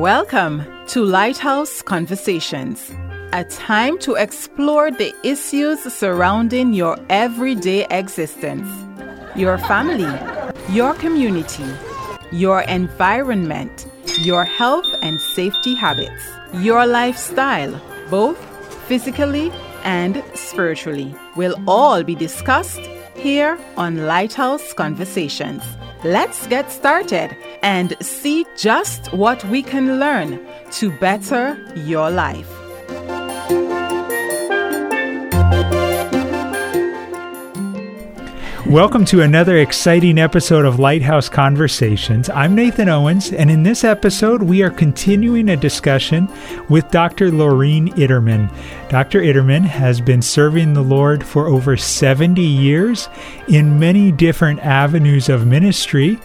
[0.00, 2.90] Welcome to Lighthouse Conversations,
[3.34, 8.66] a time to explore the issues surrounding your everyday existence,
[9.36, 10.08] your family,
[10.70, 11.66] your community,
[12.32, 13.86] your environment,
[14.20, 16.24] your health and safety habits,
[16.54, 17.78] your lifestyle,
[18.08, 18.38] both
[18.88, 19.52] physically
[19.84, 22.80] and spiritually, will all be discussed
[23.16, 25.62] here on Lighthouse Conversations.
[26.04, 30.40] Let's get started and see just what we can learn
[30.72, 32.59] to better your life.
[38.70, 42.30] Welcome to another exciting episode of Lighthouse Conversations.
[42.30, 46.28] I'm Nathan Owens, and in this episode, we are continuing a discussion
[46.68, 47.32] with Dr.
[47.32, 48.48] Loreen Ittermann.
[48.88, 49.22] Dr.
[49.22, 53.08] Ittermann has been serving the Lord for over 70 years
[53.48, 56.20] in many different avenues of ministry.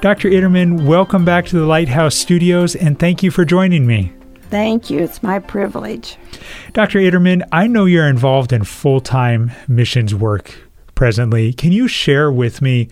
[0.00, 0.30] Dr.
[0.30, 4.10] Ittermann, welcome back to the Lighthouse Studios, and thank you for joining me.
[4.48, 5.00] Thank you.
[5.00, 6.16] It's my privilege.
[6.72, 7.00] Dr.
[7.00, 10.63] Ittermann, I know you're involved in full time missions work
[10.94, 11.52] presently.
[11.52, 12.88] Can you share with me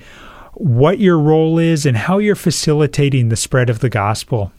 [0.55, 4.53] what your role is and how you're facilitating the spread of the gospel?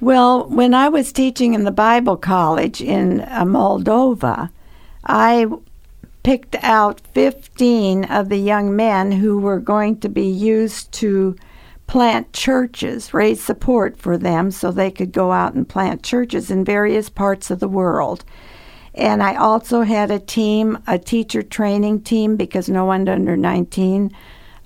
[0.00, 4.50] Well, when I was teaching in the Bible college in uh, Moldova,
[5.04, 5.46] I
[6.22, 11.36] picked out 15 of the young men who were going to be used to
[11.86, 16.64] plant churches, raise support for them so they could go out and plant churches in
[16.64, 18.24] various parts of the world.
[18.94, 24.14] And I also had a team, a teacher training team, because no one under 19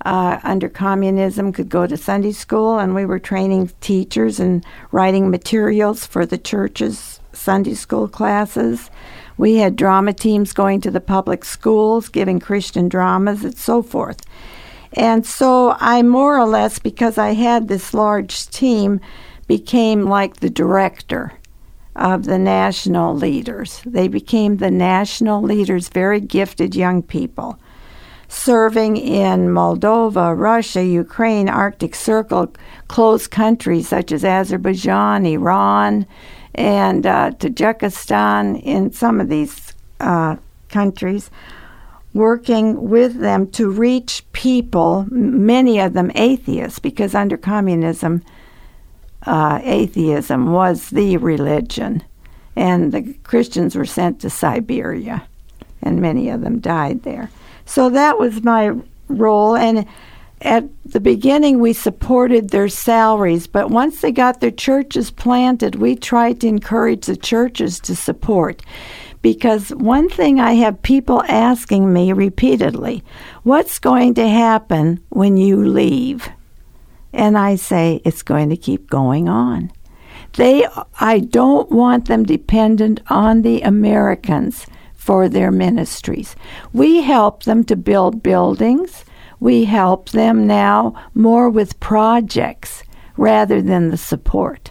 [0.05, 5.29] uh, under communism could go to Sunday school, and we were training teachers and writing
[5.29, 8.89] materials for the church's Sunday school classes.
[9.37, 14.21] We had drama teams going to the public schools, giving Christian dramas, and so forth.
[14.93, 19.01] And so I more or less, because I had this large team,
[19.47, 21.33] became like the director
[21.99, 23.81] of the national leaders.
[23.85, 27.59] They became the national leaders, very gifted young people,
[28.29, 32.53] serving in Moldova, Russia, Ukraine, Arctic Circle,
[32.87, 36.07] closed countries such as Azerbaijan, Iran,
[36.55, 40.37] and uh, Tajikistan, in some of these uh,
[40.69, 41.29] countries,
[42.13, 48.23] working with them to reach people, many of them atheists, because under communism,
[49.25, 52.03] uh, atheism was the religion,
[52.55, 55.23] and the Christians were sent to Siberia,
[55.81, 57.29] and many of them died there.
[57.65, 58.73] So that was my
[59.07, 59.85] role, and
[60.41, 65.95] at the beginning we supported their salaries, but once they got their churches planted, we
[65.95, 68.61] tried to encourage the churches to support.
[69.21, 73.03] Because one thing I have people asking me repeatedly,
[73.43, 76.29] what's going to happen when you leave?
[77.13, 79.71] And I say, it's going to keep going on.
[80.33, 80.67] They,
[80.99, 86.35] I don't want them dependent on the Americans for their ministries.
[86.71, 89.05] We help them to build buildings.
[89.39, 92.83] We help them now more with projects
[93.17, 94.69] rather than the support.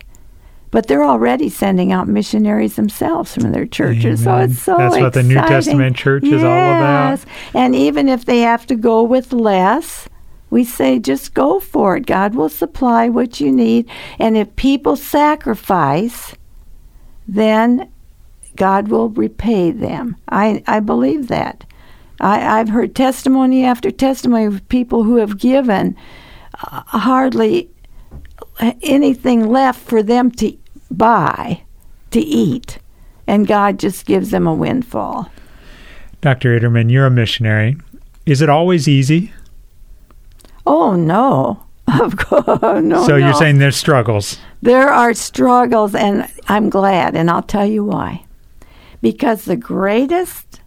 [0.70, 4.50] But they're already sending out missionaries themselves from their churches, Amen.
[4.50, 5.04] so it's so That's exciting.
[5.04, 6.34] what the New Testament church yes.
[6.34, 7.20] is all about.
[7.54, 10.08] And even if they have to go with less,
[10.50, 12.06] we say just go for it.
[12.06, 13.88] God will supply what you need.
[14.18, 16.34] And if people sacrifice,
[17.26, 17.90] then
[18.56, 20.16] God will repay them.
[20.28, 21.64] I, I believe that.
[22.20, 25.96] I, I've heard testimony after testimony of people who have given
[26.64, 27.70] uh, hardly
[28.82, 30.56] anything left for them to
[30.90, 31.62] buy,
[32.10, 32.78] to eat,
[33.26, 35.30] and God just gives them a windfall.
[36.20, 36.58] Dr.
[36.58, 37.76] Ittermann, you're a missionary.
[38.26, 39.32] Is it always easy?
[40.66, 41.64] Oh no.
[42.00, 43.06] Of course, no.
[43.06, 43.38] so you're no.
[43.38, 44.38] saying there's struggles.
[44.60, 48.26] There are struggles, and I'm glad, and I'll tell you why.
[49.00, 50.60] Because the greatest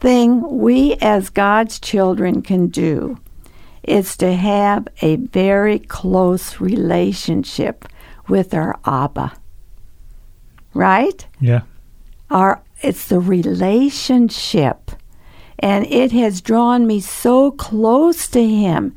[0.00, 3.18] thing we as God's children can do
[3.82, 7.86] is to have a very close relationship
[8.28, 9.32] with our Abba.
[10.72, 11.26] Right?
[11.40, 11.62] Yeah.
[12.30, 14.83] Our it's the relationship.
[15.58, 18.96] And it has drawn me so close to him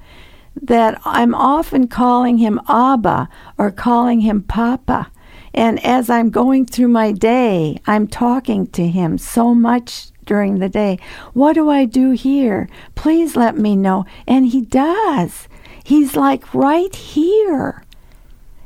[0.62, 5.12] that I'm often calling him Abba or calling him Papa.
[5.54, 10.70] And as I'm going through my day, I'm talking to him so much during the
[10.70, 11.00] day.
[11.34, 12.70] What do I do here?
[12.96, 14.06] Please let me know.
[14.28, 15.48] And he does.
[15.84, 17.84] He's like right here.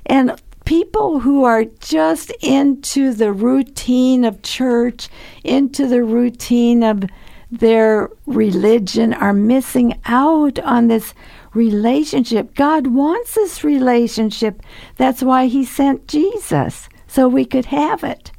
[0.06, 5.08] And people who are just into the routine of church,
[5.44, 7.04] into the routine of
[7.52, 11.14] their religion are missing out on this
[11.54, 12.56] relationship.
[12.56, 14.62] God wants this relationship.
[14.98, 18.32] That's why He sent Jesus, so we could have it.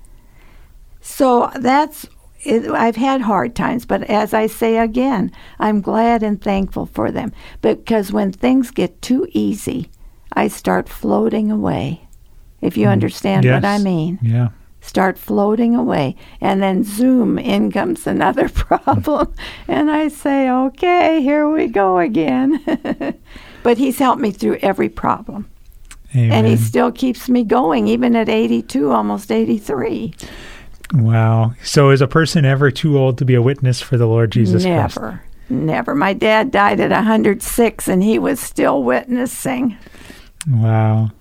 [1.03, 2.07] So that's,
[2.41, 7.11] it, I've had hard times, but as I say again, I'm glad and thankful for
[7.11, 7.33] them.
[7.61, 9.91] Because when things get too easy,
[10.33, 12.09] I start floating away.
[12.63, 12.93] If you mm.
[12.93, 13.57] understand yes.
[13.57, 14.49] what I mean Yeah.
[14.83, 16.17] Start floating away.
[16.41, 19.33] And then, zoom, in comes another problem.
[19.67, 22.63] and I say, okay, here we go again.
[23.63, 25.49] but he's helped me through every problem.
[26.15, 26.33] Amen.
[26.33, 30.13] And he still keeps me going, even at 82, almost 83.
[30.93, 31.55] wow.
[31.63, 34.65] So is a person ever too old to be a witness for the Lord Jesus
[34.65, 34.97] Christ?
[34.97, 35.95] never, never.
[35.95, 39.79] My dad died at 106, and he was still witnessing.
[40.47, 41.13] Wow.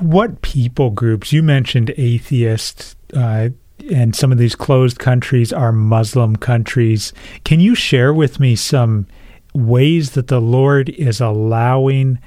[0.00, 3.50] What people groups, you mentioned atheists, uh,
[3.90, 7.12] and some of these closed countries are Muslim countries.
[7.44, 9.06] Can you share with me some
[9.54, 12.18] ways that the Lord is allowing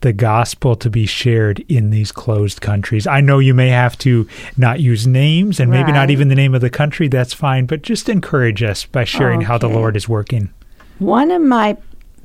[0.00, 3.06] the gospel to be shared in these closed countries?
[3.06, 6.54] I know you may have to not use names and maybe not even the name
[6.54, 10.08] of the country, that's fine, but just encourage us by sharing how the Lord is
[10.08, 10.50] working.
[10.98, 11.76] One of my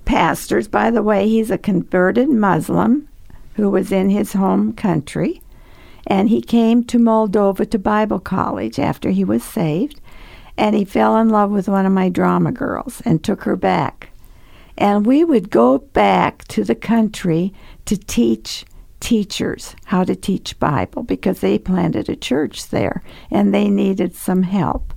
[0.05, 3.07] pastors, by the way, he's a converted Muslim
[3.55, 5.41] who was in his home country,
[6.07, 10.01] and he came to Moldova to Bible college after he was saved,
[10.57, 14.09] and he fell in love with one of my drama girls and took her back.
[14.77, 17.53] And we would go back to the country
[17.85, 18.65] to teach
[18.99, 24.43] teachers how to teach Bible because they planted a church there and they needed some
[24.43, 24.93] help.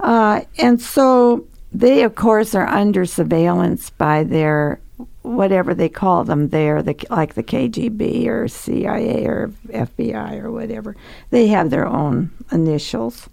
[0.00, 4.80] Uh, and so they, of course, are under surveillance by their
[5.22, 10.96] whatever they call them there, the, like the KGB or CIA or FBI or whatever.
[11.30, 13.28] They have their own initials.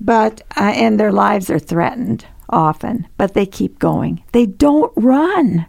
[0.00, 4.22] But, uh, and their lives are threatened often, but they keep going.
[4.32, 5.66] They don't run.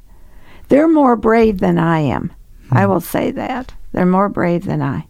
[0.70, 2.34] They're more brave than I am.
[2.72, 3.74] I will say that.
[3.94, 5.08] They're more brave than I.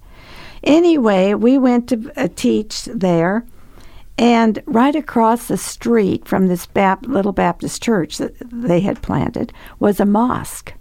[0.64, 3.46] Anyway, we went to uh, teach there,
[4.18, 9.54] and right across the street from this Bap- little Baptist church that they had planted
[9.80, 10.74] was a mosque.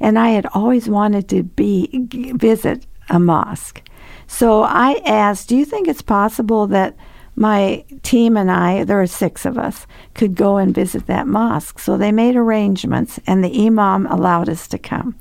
[0.00, 3.82] And I had always wanted to be g- visit a mosque.
[4.26, 6.96] So I asked, "Do you think it's possible that
[7.34, 11.78] my team and I, there are six of us, could go and visit that mosque?"
[11.78, 15.14] So they made arrangements, and the imam allowed us to come.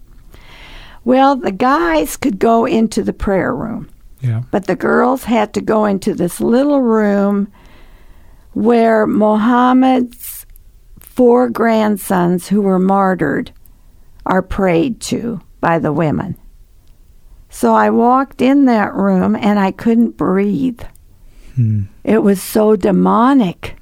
[1.03, 3.89] Well, the guys could go into the prayer room.
[4.19, 4.43] Yeah.
[4.51, 7.47] But the girls had to go into this little room
[8.53, 10.45] where Mohammed's
[10.99, 13.51] four grandsons who were martyred
[14.25, 16.37] are prayed to by the women.
[17.49, 20.81] So I walked in that room and I couldn't breathe.
[21.55, 21.83] Hmm.
[22.03, 23.75] It was so demonic.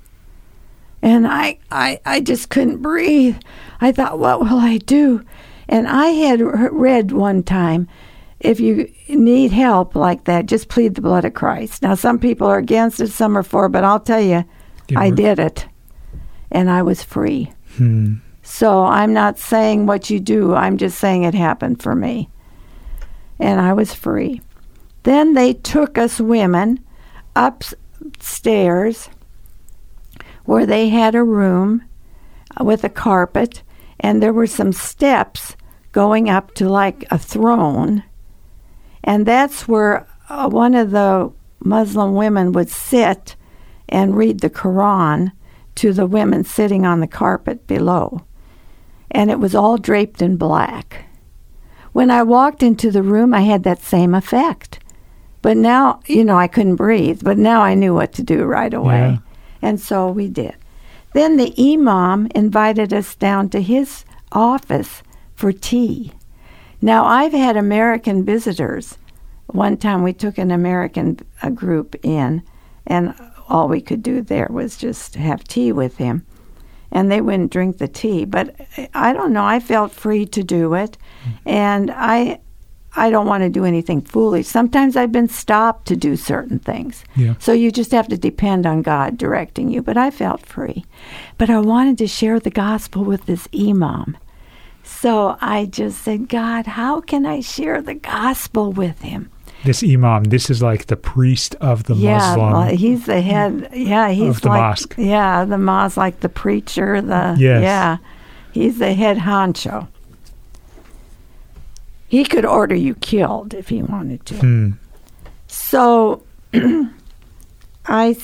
[1.01, 3.37] And I, I, I just couldn't breathe.
[3.79, 5.23] I thought, what will I do?
[5.67, 7.87] And I had read one time
[8.39, 11.81] if you need help like that, just plead the blood of Christ.
[11.81, 14.45] Now, some people are against it, some are for, but I'll tell you,
[14.97, 15.67] I did it.
[16.51, 17.51] And I was free.
[17.77, 18.15] Hmm.
[18.41, 22.29] So I'm not saying what you do, I'm just saying it happened for me.
[23.37, 24.41] And I was free.
[25.03, 26.83] Then they took us women
[27.35, 29.09] upstairs
[30.45, 31.83] where they had a room
[32.59, 33.61] with a carpet,
[33.99, 35.55] and there were some steps
[35.91, 38.03] going up to like a throne.
[39.03, 43.35] And that's where uh, one of the Muslim women would sit
[43.89, 45.31] and read the Quran
[45.75, 48.23] to the women sitting on the carpet below.
[49.11, 51.05] And it was all draped in black.
[51.91, 54.79] When I walked into the room, I had that same effect.
[55.41, 58.73] But now, you know, I couldn't breathe, but now I knew what to do right
[58.73, 58.99] away.
[58.99, 59.17] Yeah.
[59.61, 60.55] And so we did.
[61.13, 65.01] Then the imam invited us down to his office
[65.35, 66.13] for tea.
[66.81, 68.97] Now, I've had American visitors.
[69.47, 71.19] One time we took an American
[71.55, 72.43] group in,
[72.85, 73.13] and
[73.49, 76.25] all we could do there was just have tea with him.
[76.91, 78.25] And they wouldn't drink the tea.
[78.25, 78.55] But
[78.93, 80.97] I don't know, I felt free to do it.
[81.45, 82.39] And I.
[82.95, 84.47] I don't want to do anything foolish.
[84.47, 87.03] Sometimes I've been stopped to do certain things.
[87.15, 87.35] Yeah.
[87.37, 89.83] So you just have to depend on God directing you.
[89.83, 90.85] But I felt free.
[91.37, 94.17] But I wanted to share the gospel with this imam.
[94.83, 99.29] So I just said, God, how can I share the gospel with him?
[99.65, 102.51] This imam, this is like the priest of the yeah, Muslim.
[102.53, 103.69] well, he's the head.
[103.73, 104.95] Yeah, he's the like mosque.
[104.97, 107.01] yeah, the mosque, like the preacher.
[107.01, 107.61] The Yes.
[107.61, 107.97] yeah,
[108.53, 109.87] he's the head honcho.
[112.07, 114.35] He could order you killed if he wanted to.
[114.35, 114.71] Hmm.
[115.47, 116.23] So
[117.85, 118.15] I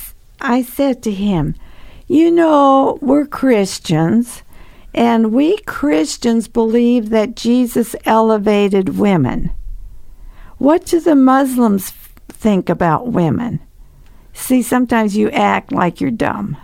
[0.63, 1.55] said to him,
[2.07, 4.41] You know, we're Christians,
[4.93, 9.51] and we Christians believe that Jesus elevated women.
[10.57, 11.91] What do the Muslims
[12.29, 13.59] think about women?
[14.33, 16.57] See, sometimes you act like you're dumb.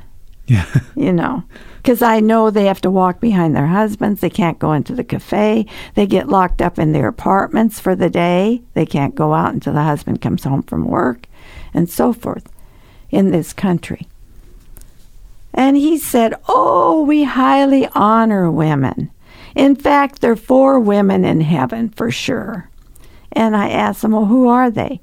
[0.47, 0.65] Yeah.
[0.95, 1.43] You know,
[1.77, 4.21] because I know they have to walk behind their husbands.
[4.21, 5.65] They can't go into the cafe.
[5.95, 8.61] They get locked up in their apartments for the day.
[8.75, 11.25] They can't go out until the husband comes home from work
[11.73, 12.47] and so forth
[13.09, 14.07] in this country.
[15.55, 19.09] And he said, Oh, we highly honor women.
[19.55, 22.69] In fact, there are four women in heaven for sure.
[23.33, 25.01] And I asked him, Well, who are they?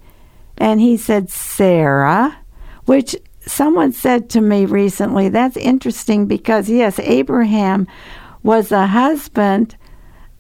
[0.57, 2.37] And he said, Sarah,
[2.85, 3.17] which
[3.47, 7.87] someone said to me recently, that's interesting because, yes, Abraham
[8.43, 9.77] was a husband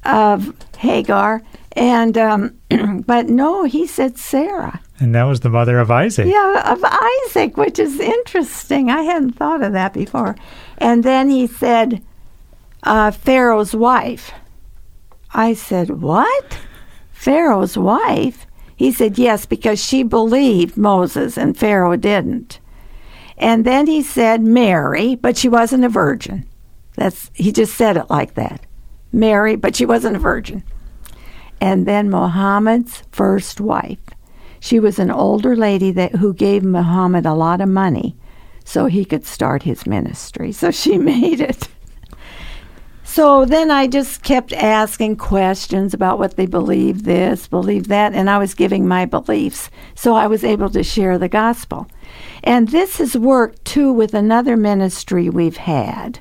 [0.04, 1.42] of Hagar,
[1.72, 2.58] and um,
[3.06, 4.80] but no, he said Sarah.
[5.00, 6.26] And that was the mother of Isaac.
[6.26, 8.90] Yeah, of Isaac, which is interesting.
[8.90, 10.34] I hadn't thought of that before.
[10.78, 12.02] And then he said,
[12.82, 14.32] uh, Pharaoh's wife.
[15.32, 16.58] I said, What?
[17.28, 18.46] Pharaoh's wife?
[18.74, 22.58] He said, Yes, because she believed Moses and Pharaoh didn't.
[23.36, 26.48] And then he said Mary, but she wasn't a virgin.
[26.96, 28.64] That's he just said it like that.
[29.12, 30.64] Mary, but she wasn't a virgin.
[31.60, 34.00] And then Muhammad's first wife.
[34.58, 38.16] She was an older lady that who gave Muhammad a lot of money
[38.64, 40.50] so he could start his ministry.
[40.50, 41.68] So she made it.
[43.08, 48.28] So then I just kept asking questions about what they believe this, believe that, and
[48.28, 49.70] I was giving my beliefs.
[49.94, 51.88] So I was able to share the gospel.
[52.44, 56.20] And this has worked too with another ministry we've had.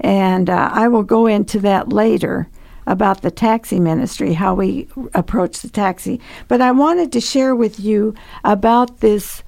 [0.00, 2.46] And uh, I will go into that later
[2.86, 6.20] about the taxi ministry, how we approach the taxi.
[6.46, 8.14] But I wanted to share with you
[8.44, 9.42] about this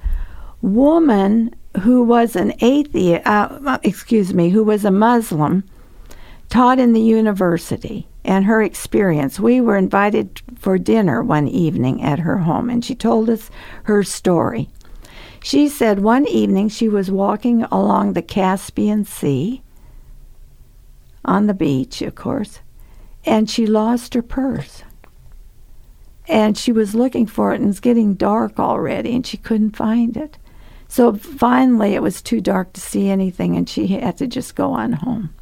[0.63, 5.63] woman who was an atheist, uh, excuse me, who was a Muslim,
[6.49, 9.41] taught in the university, and her experience.
[9.41, 13.51] We were invited for dinner one evening at her home, and she told us
[13.85, 14.69] her story.
[15.43, 19.63] She said one evening she was walking along the Caspian Sea,
[21.25, 22.61] on the beach, of course,
[23.25, 24.83] and she lost her purse.
[26.27, 30.17] And she was looking for it, and it's getting dark already, and she couldn't find
[30.17, 30.39] it.
[30.89, 34.73] So finally, it was too dark to see anything, and she had to just go
[34.73, 35.35] on home.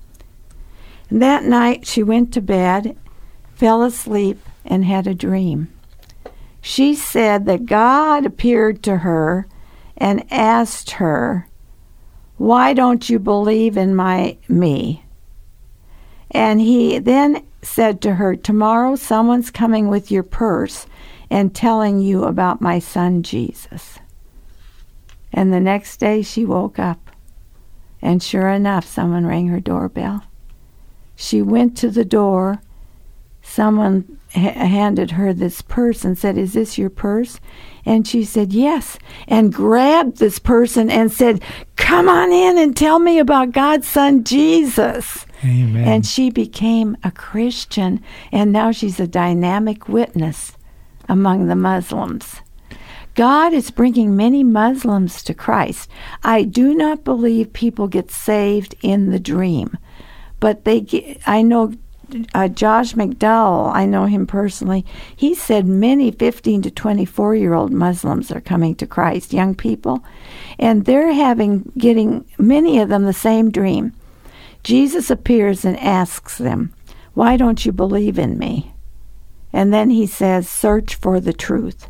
[1.12, 2.96] That night, she went to bed,
[3.54, 5.68] fell asleep, and had a dream.
[6.62, 9.46] She said that God appeared to her
[9.94, 11.48] and asked her,
[12.38, 15.04] "Why don't you believe in my me?"
[16.30, 20.86] And he then said to her, Tomorrow someone's coming with your purse
[21.28, 23.98] and telling you about my son Jesus.
[25.30, 27.10] And the next day she woke up,
[28.00, 30.24] and sure enough, someone rang her doorbell.
[31.22, 32.60] She went to the door.
[33.42, 37.38] Someone ha- handed her this purse and said, Is this your purse?
[37.84, 38.98] And she said, Yes,
[39.28, 41.40] and grabbed this person and said,
[41.76, 45.24] Come on in and tell me about God's son Jesus.
[45.44, 45.86] Amen.
[45.86, 48.02] And she became a Christian,
[48.32, 50.56] and now she's a dynamic witness
[51.08, 52.40] among the Muslims.
[53.14, 55.88] God is bringing many Muslims to Christ.
[56.24, 59.78] I do not believe people get saved in the dream,
[60.42, 61.72] but they I know
[62.34, 64.84] uh, Josh McDowell, I know him personally.
[65.14, 70.04] He said many 15 to 24 year old Muslims are coming to Christ, young people,
[70.58, 73.92] and they're having getting many of them the same dream.
[74.64, 76.74] Jesus appears and asks them,
[77.14, 78.74] Why don't you believe in me?
[79.52, 81.88] And then he says, Search for the truth.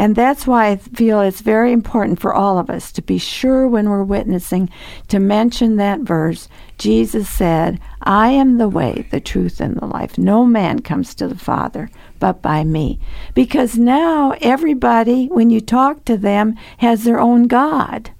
[0.00, 3.68] And that's why I feel it's very important for all of us to be sure
[3.68, 4.70] when we're witnessing
[5.08, 6.48] to mention that verse.
[6.78, 10.16] Jesus said, I am the way, the truth, and the life.
[10.16, 12.98] No man comes to the Father but by me.
[13.34, 18.10] Because now everybody, when you talk to them, has their own God.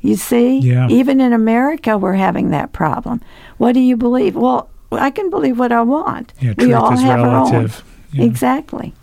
[0.00, 0.60] You see?
[0.60, 0.88] Yeah.
[0.88, 3.20] Even in America, we're having that problem.
[3.58, 4.34] What do you believe?
[4.34, 6.32] Well, I can believe what I want.
[6.40, 7.54] Yeah, we all have relative.
[7.54, 7.70] our own.
[8.14, 8.24] Yeah.
[8.24, 8.94] Exactly.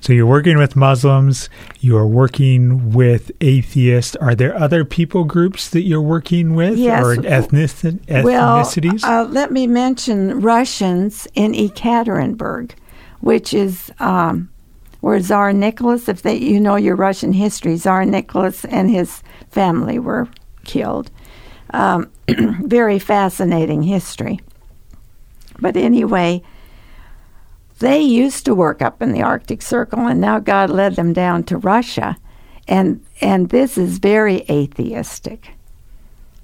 [0.00, 1.48] So you're working with Muslims,
[1.80, 4.14] you're working with atheists.
[4.16, 7.02] Are there other people groups that you're working with Yes.
[7.04, 8.58] or ethnic- Well,
[9.04, 12.72] uh, let me mention Russians in Ekaterinburg,
[13.20, 14.48] which is um,
[15.00, 19.98] where Tsar Nicholas, if they, you know your Russian history, Tsar Nicholas and his family
[19.98, 20.28] were
[20.64, 21.10] killed.
[21.70, 24.40] Um, very fascinating history.
[25.58, 26.42] But anyway,
[27.78, 31.44] they used to work up in the Arctic Circle, and now God led them down
[31.44, 32.16] to Russia,
[32.68, 35.50] and and this is very atheistic.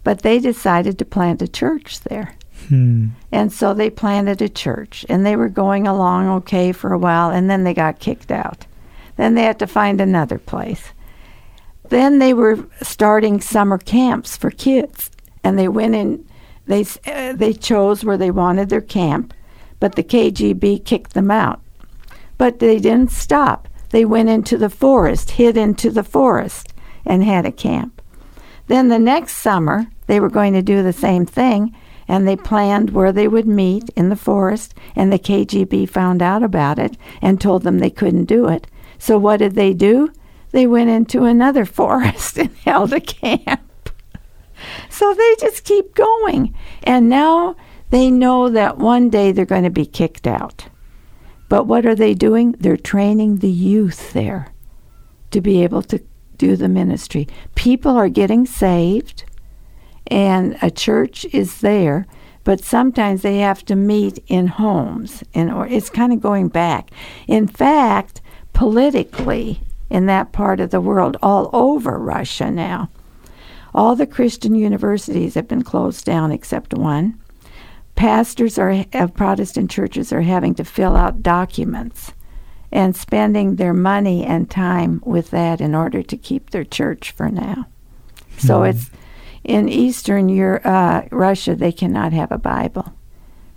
[0.04, 2.34] but they decided to plant a church there.
[2.68, 3.08] Hmm.
[3.30, 7.30] And so they planted a church, and they were going along okay for a while,
[7.30, 8.66] and then they got kicked out.
[9.16, 10.92] Then they had to find another place.
[11.88, 15.10] Then they were starting summer camps for kids,
[15.44, 16.26] and they went in.
[16.66, 19.34] They uh, they chose where they wanted their camp,
[19.82, 21.60] but the KGB kicked them out.
[22.38, 23.66] But they didn't stop.
[23.90, 26.72] They went into the forest, hid into the forest,
[27.04, 28.00] and had a camp.
[28.68, 31.74] Then the next summer, they were going to do the same thing,
[32.06, 36.44] and they planned where they would meet in the forest, and the KGB found out
[36.44, 38.68] about it and told them they couldn't do it.
[39.00, 40.12] So what did they do?
[40.52, 43.60] They went into another forest and held a camp.
[44.90, 46.54] So they just keep going.
[46.84, 47.56] And now
[47.92, 50.66] they know that one day they're going to be kicked out.
[51.50, 52.52] But what are they doing?
[52.52, 54.48] They're training the youth there
[55.30, 56.02] to be able to
[56.38, 57.28] do the ministry.
[57.54, 59.24] People are getting saved,
[60.06, 62.06] and a church is there,
[62.44, 66.90] but sometimes they have to meet in homes, and or it's kind of going back.
[67.28, 68.22] In fact,
[68.54, 72.88] politically, in that part of the world, all over Russia now,
[73.74, 77.18] all the Christian universities have been closed down except one.
[77.94, 82.12] Pastors are, of Protestant churches are having to fill out documents
[82.72, 87.28] and spending their money and time with that in order to keep their church for
[87.28, 87.66] now.
[88.38, 88.70] So Mhm.
[88.70, 88.90] it's
[89.44, 92.92] in Eastern Europe, uh, Russia, they cannot have a Bible.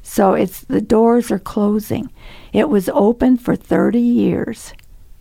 [0.01, 2.11] So it's the doors are closing.
[2.53, 4.73] It was open for 30 years,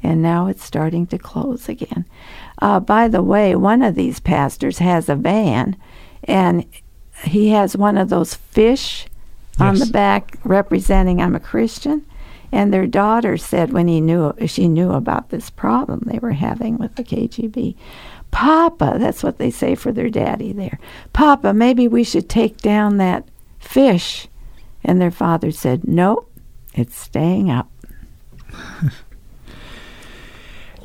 [0.02, 2.04] and now it's starting to close again.
[2.60, 5.76] Uh, by the way, one of these pastors has a van,
[6.24, 6.66] and
[7.22, 9.06] he has one of those fish
[9.58, 12.04] on the back representing I'm a Christian.
[12.52, 16.78] And their daughter said when he knew she knew about this problem they were having
[16.78, 17.74] with the KGB,
[18.30, 20.78] Papa, that's what they say for their daddy there.
[21.12, 23.28] Papa, maybe we should take down that
[23.58, 24.28] fish.
[24.84, 26.30] And their father said, Nope,
[26.74, 27.70] it's staying up.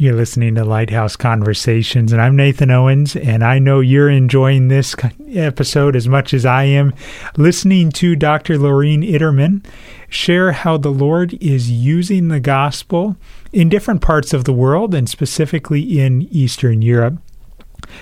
[0.02, 4.96] You're listening to Lighthouse Conversations, and I'm Nathan Owens, and I know you're enjoying this
[5.28, 6.94] episode as much as I am.
[7.36, 8.58] Listening to Dr.
[8.58, 9.62] Loreen Ittermann
[10.08, 13.18] share how the Lord is using the gospel
[13.52, 17.18] in different parts of the world, and specifically in Eastern Europe.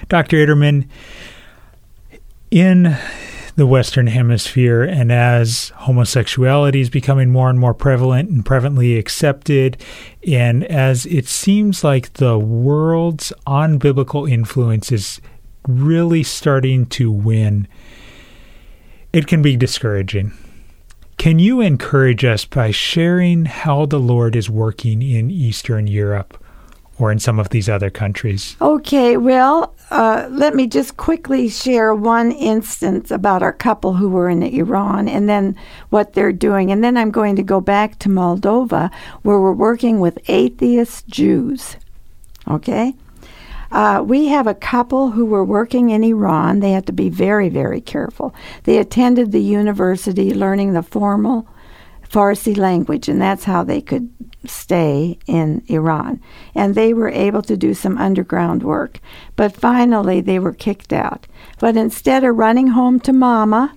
[0.07, 0.37] Dr.
[0.37, 0.87] Ittermann,
[2.51, 2.95] in
[3.57, 9.81] the Western Hemisphere, and as homosexuality is becoming more and more prevalent and prevalently accepted,
[10.27, 15.19] and as it seems like the world's unbiblical influence is
[15.67, 17.67] really starting to win,
[19.11, 20.31] it can be discouraging.
[21.17, 26.37] Can you encourage us by sharing how the Lord is working in Eastern Europe
[26.99, 28.55] or in some of these other countries?
[28.61, 34.29] Okay, well, uh, let me just quickly share one instance about our couple who were
[34.29, 35.55] in Iran and then
[35.89, 36.71] what they're doing.
[36.71, 41.77] And then I'm going to go back to Moldova, where we're working with atheist Jews.
[42.47, 42.93] Okay?
[43.71, 46.59] Uh, we have a couple who were working in Iran.
[46.59, 48.33] They had to be very, very careful.
[48.63, 51.47] They attended the university learning the formal
[52.09, 54.09] Farsi language, and that's how they could
[54.49, 56.21] stay in Iran.
[56.55, 58.99] And they were able to do some underground work.
[59.35, 61.27] But finally, they were kicked out.
[61.59, 63.75] But instead of running home to mama,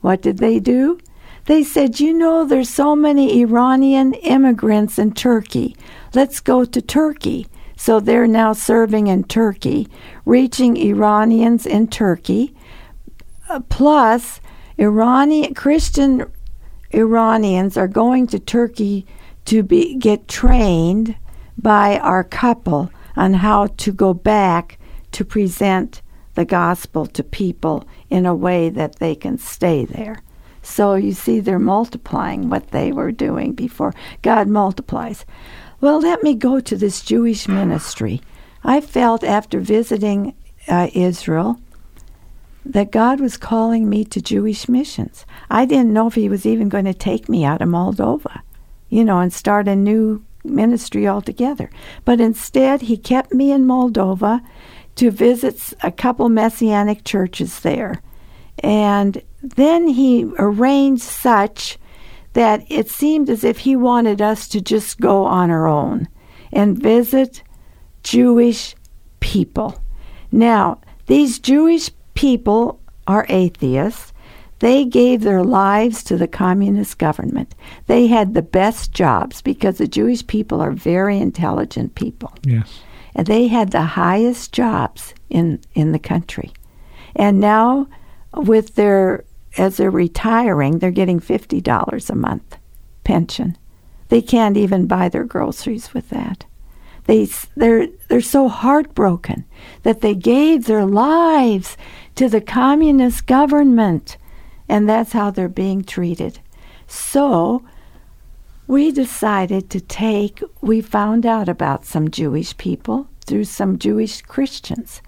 [0.00, 0.98] what did they do?
[1.46, 5.76] They said, You know, there's so many Iranian immigrants in Turkey.
[6.14, 7.46] Let's go to Turkey.
[7.76, 9.88] So they're now serving in Turkey,
[10.24, 12.54] reaching Iranians in Turkey.
[13.48, 14.40] Uh, plus,
[14.78, 16.24] Iranian Christian
[16.92, 19.06] Iranians are going to Turkey
[19.46, 21.16] to be get trained
[21.58, 24.78] by our couple on how to go back
[25.12, 26.02] to present
[26.34, 30.22] the gospel to people in a way that they can stay there.
[30.62, 33.92] So you see, they're multiplying what they were doing before.
[34.22, 35.26] God multiplies.
[35.80, 38.20] Well, let me go to this Jewish ministry.
[38.62, 40.34] I felt after visiting
[40.68, 41.60] uh, Israel
[42.64, 45.26] that God was calling me to Jewish missions.
[45.50, 48.42] I didn't know if He was even going to take me out of Moldova,
[48.92, 51.70] you know, and start a new ministry altogether.
[52.04, 54.42] But instead, He kept me in Moldova
[54.96, 58.02] to visit a couple messianic churches there.
[58.58, 61.78] And then He arranged such
[62.34, 66.06] that it seemed as if He wanted us to just go on our own
[66.52, 67.42] and visit
[68.02, 68.76] Jewish
[69.20, 69.82] people.
[70.30, 74.11] Now, these Jewish people are atheists.
[74.62, 77.56] They gave their lives to the communist government.
[77.88, 82.32] They had the best jobs because the Jewish people are very intelligent people.
[82.44, 82.78] Yes.
[83.12, 86.52] And they had the highest jobs in, in the country.
[87.16, 87.88] And now
[88.34, 89.24] with their
[89.58, 92.56] as they're retiring, they're getting fifty dollars a month
[93.02, 93.58] pension.
[94.10, 96.44] They can't even buy their groceries with that.
[97.06, 99.44] They they're they're so heartbroken
[99.82, 101.76] that they gave their lives
[102.14, 104.18] to the communist government,
[104.72, 106.38] and that's how they're being treated.
[106.86, 107.62] So
[108.66, 110.42] we decided to take.
[110.62, 115.02] We found out about some Jewish people through some Jewish Christians.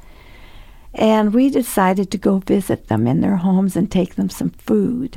[0.93, 5.17] And we decided to go visit them in their homes and take them some food.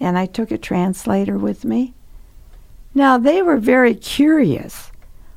[0.00, 1.92] And I took a translator with me.
[2.94, 4.90] Now, they were very curious.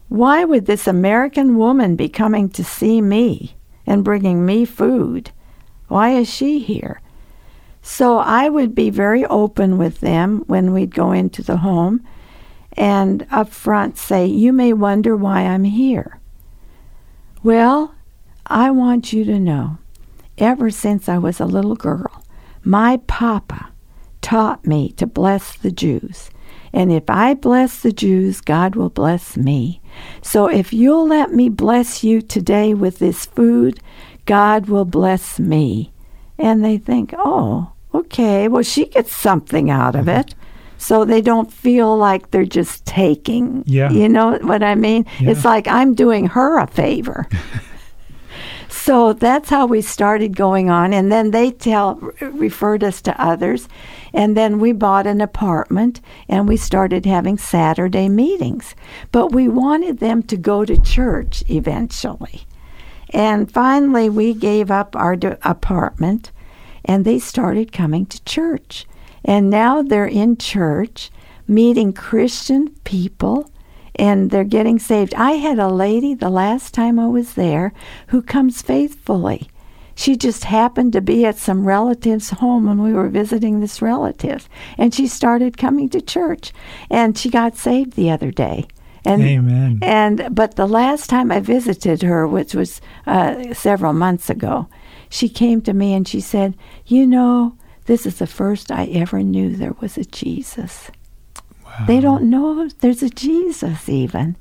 [0.08, 5.32] Why would this American woman be coming to see me and bringing me food?
[5.90, 7.02] Why is she here?
[7.88, 12.04] So I would be very open with them when we'd go into the home
[12.74, 16.20] and up front say, You may wonder why I'm here.
[17.44, 17.94] Well,
[18.48, 19.78] I want you to know,
[20.40, 22.26] ever since I was a little girl,
[22.64, 23.70] my papa
[24.20, 26.32] taught me to bless the Jews.
[26.74, 29.80] And if I bless the Jews, God will bless me.
[30.24, 33.80] So if you'll let me bless you today with this food,
[34.26, 35.94] God will bless me.
[36.40, 40.22] And they think, oh, okay, well, she gets something out of mm-hmm.
[40.22, 40.36] it.
[40.78, 43.64] So they don't feel like they're just taking.
[43.66, 43.92] Yeah.
[43.92, 45.06] You know what I mean?
[45.20, 45.32] Yeah.
[45.32, 47.28] It's like I'm doing her a favor.
[48.86, 53.68] So that's how we started going on, and then they tell referred us to others,
[54.14, 58.76] and then we bought an apartment and we started having Saturday meetings.
[59.12, 62.46] But we wanted them to go to church eventually,
[63.10, 66.32] and finally we gave up our d- apartment,
[66.86, 68.86] and they started coming to church,
[69.24, 71.12] and now they're in church
[71.48, 73.50] meeting Christian people
[73.98, 75.14] and they're getting saved.
[75.16, 77.74] I had a lady the last time I was there
[78.08, 79.50] who comes faithfully.
[79.96, 84.50] She just happened to be at some relative's home when we were visiting this relative,
[84.78, 86.52] and she started coming to church,
[86.90, 88.68] and she got saved the other day.
[89.06, 89.80] And, Amen.
[89.82, 94.68] And but the last time I visited her, which was uh, several months ago,
[95.10, 99.22] she came to me and she said, "You know, this is the first I ever
[99.22, 100.90] knew there was a Jesus."
[101.88, 104.38] They don't know there's a Jesus, even.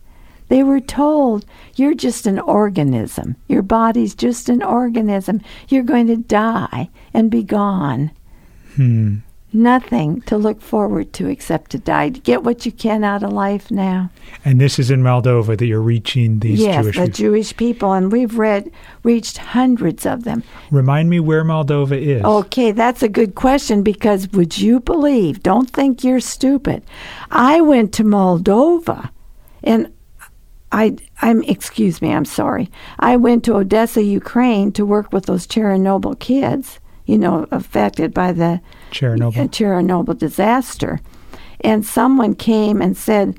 [0.48, 3.36] They were told, you're just an organism.
[3.48, 5.40] Your body's just an organism.
[5.68, 8.10] You're going to die and be gone.
[8.76, 9.16] Hmm.
[9.54, 12.10] Nothing to look forward to except to die.
[12.10, 14.10] To Get what you can out of life now.
[14.44, 17.14] And this is in Moldova that you're reaching these yes, Jewish the people.
[17.14, 18.70] Jewish people, and we've read
[19.04, 20.42] reached hundreds of them.
[20.72, 22.24] Remind me where Moldova is.
[22.24, 25.40] Okay, that's a good question because would you believe?
[25.42, 26.82] Don't think you're stupid.
[27.30, 29.10] I went to Moldova
[29.62, 29.92] and
[30.72, 32.70] I I'm excuse me, I'm sorry.
[32.98, 38.32] I went to Odessa, Ukraine to work with those Chernobyl kids, you know, affected by
[38.32, 38.60] the
[38.94, 39.50] Chernobyl.
[39.50, 41.00] Chernobyl disaster.
[41.60, 43.38] And someone came and said,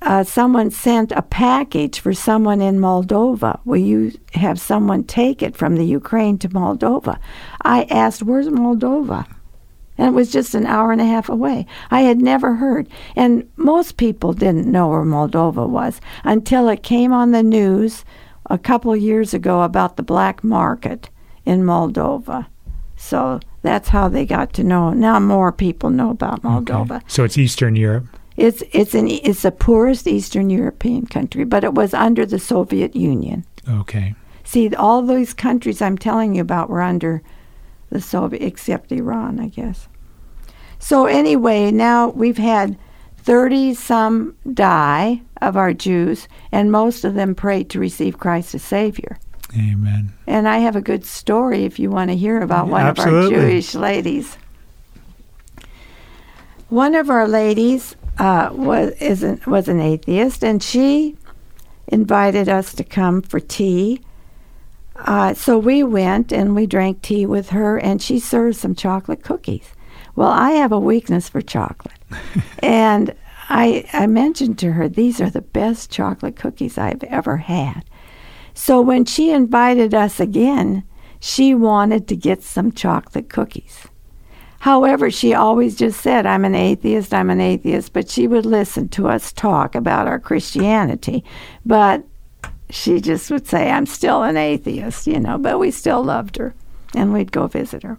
[0.00, 3.60] uh, someone sent a package for someone in Moldova.
[3.64, 7.18] Will you have someone take it from the Ukraine to Moldova?
[7.62, 9.26] I asked, Where's Moldova?
[9.96, 11.66] And it was just an hour and a half away.
[11.90, 12.88] I had never heard.
[13.16, 18.04] And most people didn't know where Moldova was until it came on the news
[18.46, 21.10] a couple years ago about the black market
[21.44, 22.46] in Moldova.
[22.96, 24.92] So that's how they got to know.
[24.92, 26.96] Now more people know about Moldova.
[26.96, 27.04] Okay.
[27.08, 28.06] So it's Eastern Europe.
[28.36, 32.94] It's it's an it's the poorest Eastern European country, but it was under the Soviet
[32.94, 33.44] Union.
[33.68, 34.14] Okay.
[34.44, 37.20] See, all those countries I'm telling you about were under
[37.90, 39.88] the Soviet, except Iran, I guess.
[40.78, 42.78] So anyway, now we've had
[43.16, 48.62] thirty some die of our Jews, and most of them prayed to receive Christ as
[48.62, 49.18] Savior.
[49.56, 50.12] Amen.
[50.26, 53.34] And I have a good story if you want to hear about one Absolutely.
[53.34, 54.36] of our Jewish ladies.
[56.68, 61.16] One of our ladies uh, was an, was an atheist, and she
[61.86, 64.02] invited us to come for tea.
[64.96, 69.22] Uh, so we went and we drank tea with her, and she served some chocolate
[69.22, 69.72] cookies.
[70.14, 71.94] Well, I have a weakness for chocolate,
[72.58, 73.14] and
[73.48, 77.84] I I mentioned to her these are the best chocolate cookies I've ever had.
[78.58, 80.82] So when she invited us again,
[81.20, 83.86] she wanted to get some chocolate cookies.
[84.58, 88.88] However, she always just said, I'm an atheist, I'm an atheist, but she would listen
[88.88, 91.22] to us talk about our Christianity.
[91.64, 92.04] But
[92.68, 96.52] she just would say, I'm still an atheist, you know, but we still loved her
[96.96, 97.96] and we'd go visit her.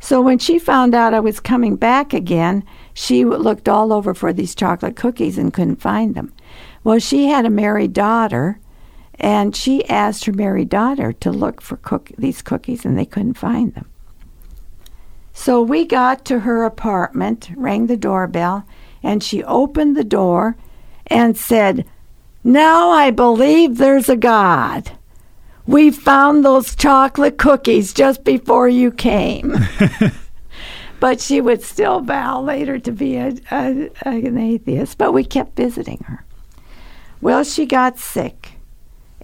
[0.00, 4.32] So when she found out I was coming back again, she looked all over for
[4.32, 6.32] these chocolate cookies and couldn't find them.
[6.82, 8.58] Well, she had a married daughter,
[9.18, 13.34] and she asked her married daughter to look for cook- these cookies, and they couldn't
[13.34, 13.86] find them.
[15.32, 18.66] So we got to her apartment, rang the doorbell,
[19.02, 20.56] and she opened the door
[21.06, 21.84] and said,
[22.42, 24.92] Now I believe there's a God.
[25.66, 29.54] We found those chocolate cookies just before you came.
[31.00, 34.96] but she would still vow later to be a, a, an atheist.
[34.96, 36.24] But we kept visiting her.
[37.20, 38.55] Well, she got sick.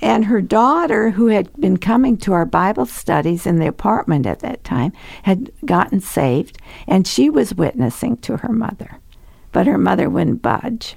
[0.03, 4.41] And her daughter, who had been coming to our Bible studies in the apartment at
[4.41, 8.99] that time, had gotten saved, and she was witnessing to her mother.
[9.53, 10.97] But her mother wouldn't budge.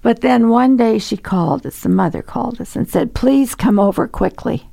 [0.00, 3.78] But then one day she called us, the mother called us and said, Please come
[3.78, 4.70] over quickly.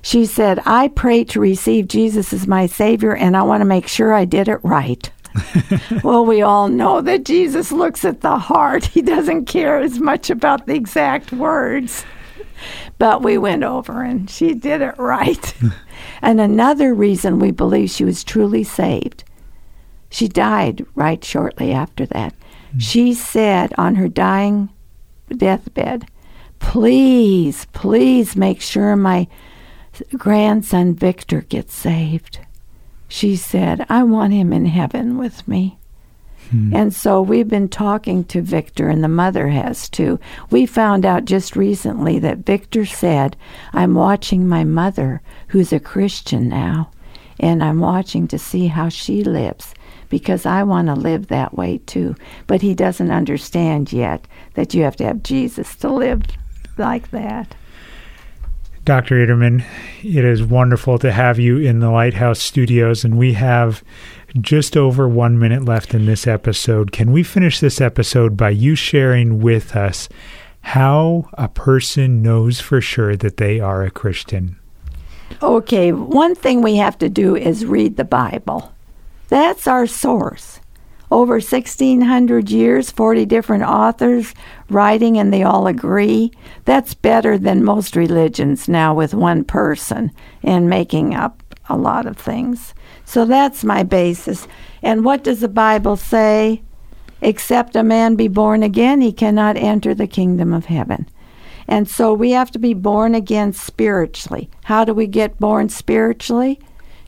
[0.00, 3.88] She said, I pray to receive Jesus as my Savior, and I want to make
[3.88, 5.10] sure I did it right.
[6.04, 8.86] well, we all know that Jesus looks at the heart.
[8.86, 12.04] He doesn't care as much about the exact words.
[12.98, 15.54] But we went over and she did it right.
[16.22, 19.24] and another reason we believe she was truly saved,
[20.10, 22.34] she died right shortly after that.
[22.34, 22.78] Mm-hmm.
[22.78, 24.70] She said on her dying
[25.36, 26.06] deathbed,
[26.60, 29.26] Please, please make sure my
[30.16, 32.38] grandson Victor gets saved
[33.08, 35.78] she said, I want him in heaven with me.
[36.50, 36.74] Hmm.
[36.74, 40.18] And so we've been talking to Victor, and the mother has too.
[40.50, 43.36] We found out just recently that Victor said,
[43.72, 46.90] I'm watching my mother, who's a Christian now,
[47.40, 49.74] and I'm watching to see how she lives
[50.08, 52.14] because I want to live that way too.
[52.46, 56.22] But he doesn't understand yet that you have to have Jesus to live
[56.78, 57.54] like that.
[58.84, 59.14] Dr.
[59.26, 59.64] Ittermann,
[60.02, 63.82] it is wonderful to have you in the Lighthouse Studios, and we have
[64.38, 66.92] just over one minute left in this episode.
[66.92, 70.10] Can we finish this episode by you sharing with us
[70.60, 74.58] how a person knows for sure that they are a Christian?
[75.42, 78.74] Okay, one thing we have to do is read the Bible.
[79.28, 80.60] That's our source
[81.10, 84.34] over 1600 years, 40 different authors
[84.68, 86.32] writing, and they all agree.
[86.64, 90.10] That's better than most religions now with one person
[90.42, 92.74] and making up a lot of things.
[93.04, 94.48] So that's my basis.
[94.82, 96.62] And what does the Bible say?
[97.20, 101.08] Except a man be born again, he cannot enter the kingdom of heaven.
[101.66, 104.50] And so we have to be born again spiritually.
[104.64, 106.60] How do we get born spiritually?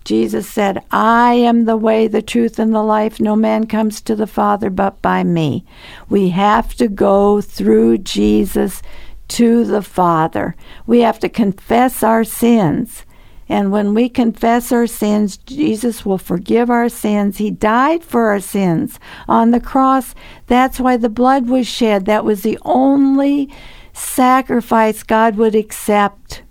[0.06, 3.18] Jesus said, I am the way, the truth, and the life.
[3.18, 5.64] No man comes to the Father but by me.
[6.08, 8.82] We have to go through Jesus
[9.28, 10.54] to the Father.
[10.86, 13.04] We have to confess our sins.
[13.48, 17.38] And when we confess our sins, Jesus will forgive our sins.
[17.38, 20.14] He died for our sins on the cross.
[20.46, 22.06] That's why the blood was shed.
[22.06, 23.52] That was the only
[23.92, 26.42] sacrifice God would accept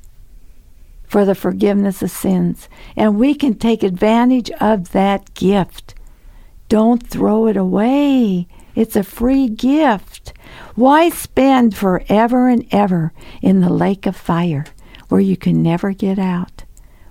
[1.08, 2.70] for the forgiveness of sins.
[2.96, 5.96] And we can take advantage of that gift.
[6.70, 8.48] Don't throw it away.
[8.76, 10.34] It's a free gift.
[10.76, 14.66] Why spend forever and ever in the lake of fire
[15.10, 16.64] where you can never get out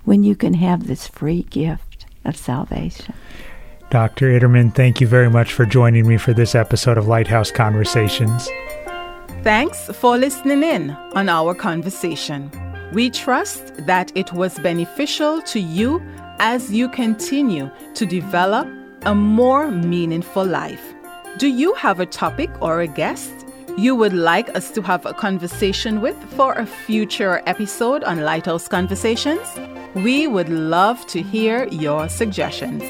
[0.03, 3.15] when you can have this free gift of salvation?
[3.89, 4.37] Dr.
[4.37, 8.49] Ittermann, thank you very much for joining me for this episode of Lighthouse Conversations.
[9.43, 12.49] Thanks for listening in on our conversation.
[12.93, 16.01] We trust that it was beneficial to you
[16.39, 18.67] as you continue to develop
[19.05, 20.93] a more meaningful life.
[21.37, 23.31] Do you have a topic or a guest
[23.77, 28.67] you would like us to have a conversation with for a future episode on Lighthouse
[28.67, 29.47] Conversations?
[29.95, 32.83] We would love to hear your suggestions.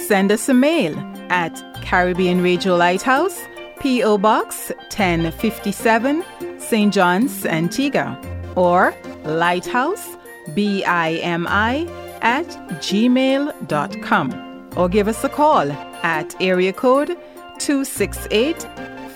[0.00, 0.96] Send us a mail
[1.28, 3.40] at Caribbean Radio Lighthouse,
[3.80, 4.18] P.O.
[4.18, 6.24] Box 1057,
[6.58, 6.92] St.
[6.92, 8.20] John's, Antigua,
[8.56, 8.94] or
[9.26, 10.16] lighthouse,
[10.54, 11.88] B I M I,
[12.22, 12.46] at
[12.86, 15.68] gmail.com or give us a call
[16.02, 17.18] at area code
[17.58, 18.62] 268